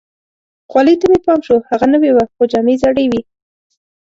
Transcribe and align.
خولۍ 0.69 0.95
ته 0.99 1.05
مې 1.11 1.19
پام 1.25 1.39
شو، 1.47 1.55
هغه 1.69 1.85
نوې 1.93 2.11
وه، 2.13 2.25
خو 2.33 2.43
جامې 2.51 2.75
زړې 2.83 3.05
وي. 3.11 3.21